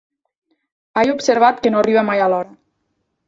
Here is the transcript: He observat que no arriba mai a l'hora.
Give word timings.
He 1.01 1.03
observat 1.15 1.61
que 1.67 1.73
no 1.75 1.81
arriba 1.83 2.05
mai 2.09 2.23
a 2.23 2.31
l'hora. 2.35 2.57